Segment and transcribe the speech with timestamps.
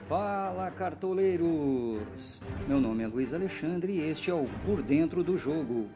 [0.00, 2.40] Fala cartoleiros!
[2.66, 5.88] Meu nome é Luiz Alexandre e este é o Por Dentro do Jogo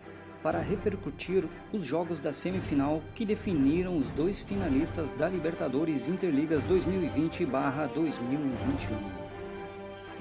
[0.42, 7.48] para repercutir os jogos da semifinal que definiram os dois finalistas da Libertadores Interligas 2020-2021.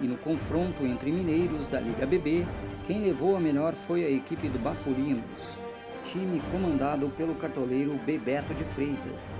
[0.02, 2.46] E no confronto entre mineiros da Liga BB,
[2.88, 5.60] quem levou a melhor foi a equipe do Bafulinos,
[6.04, 9.36] time comandado pelo cartoleiro Bebeto de Freitas,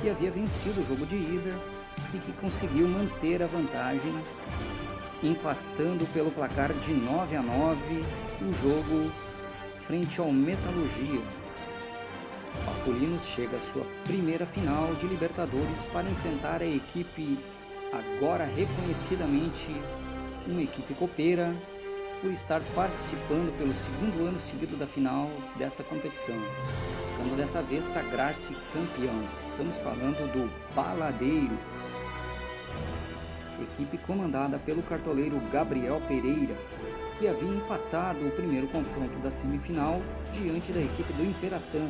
[0.00, 1.58] que havia vencido o jogo de ida
[2.14, 4.14] e que conseguiu manter a vantagem,
[5.22, 8.00] empatando pelo placar de 9 a 9
[8.40, 9.12] o jogo
[9.76, 11.20] frente ao Metalurgia.
[12.66, 17.38] O Afulinos chega à sua primeira final de Libertadores para enfrentar a equipe
[17.92, 19.70] agora reconhecidamente
[20.46, 21.54] uma equipe copeira
[22.20, 26.36] por estar participando pelo segundo ano seguido da final desta competição,
[27.00, 29.28] buscando desta vez sagrar-se campeão.
[29.40, 31.96] Estamos falando do Baladeiros,
[33.62, 36.56] equipe comandada pelo cartoleiro Gabriel Pereira,
[37.18, 40.00] que havia empatado o primeiro confronto da semifinal
[40.32, 41.88] diante da equipe do Imperatã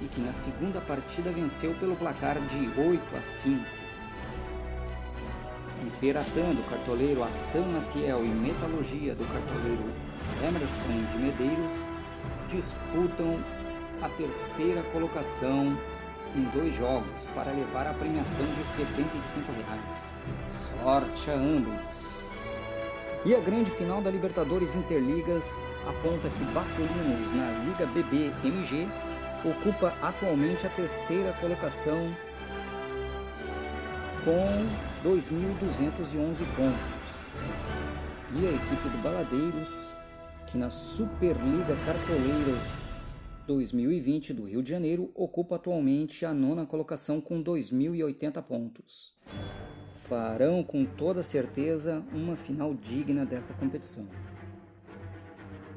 [0.00, 3.85] e que na segunda partida venceu pelo placar de 8 a 5.
[5.96, 9.90] Imperatã do cartoleiro Atan Maciel e Metalurgia do cartoleiro
[10.46, 11.86] Emerson de Medeiros
[12.46, 13.40] disputam
[14.02, 15.74] a terceira colocação
[16.34, 20.14] em dois jogos para levar a premiação de 75 reais.
[20.50, 22.16] Sorte a ambos!
[23.24, 25.56] E a grande final da Libertadores Interligas
[25.88, 28.86] aponta que Bafolinos na Liga BB MG
[29.42, 32.14] ocupa atualmente a terceira colocação
[34.26, 37.30] com 2.211 pontos.
[38.34, 39.94] E a equipe do Baladeiros,
[40.48, 43.14] que na Superliga Cartoleiras
[43.46, 49.14] 2020 do Rio de Janeiro ocupa atualmente a nona colocação com 2.080 pontos.
[50.08, 54.08] Farão com toda certeza uma final digna desta competição.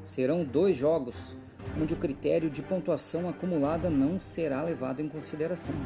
[0.02, 1.36] Serão dois jogos
[1.80, 5.76] onde o critério de pontuação acumulada não será levado em consideração.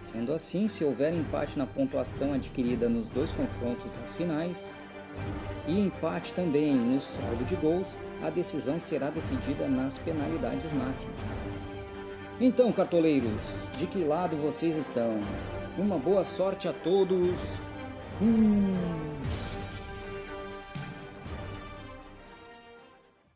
[0.00, 4.78] Sendo assim, se houver empate na pontuação adquirida nos dois confrontos das finais
[5.66, 11.68] e empate também no saldo de gols, a decisão será decidida nas penalidades máximas.
[12.40, 15.20] Então, cartoleiros, de que lado vocês estão?
[15.76, 17.60] Uma boa sorte a todos.
[18.18, 18.87] Fui!